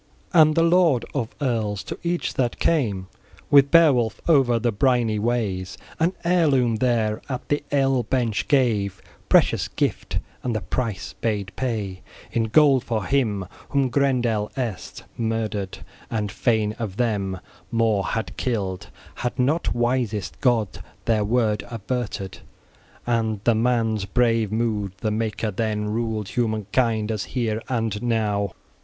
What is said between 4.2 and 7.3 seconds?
over the briny ways, an heirloom there